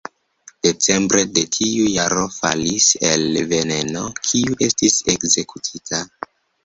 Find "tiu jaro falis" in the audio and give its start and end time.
1.55-2.87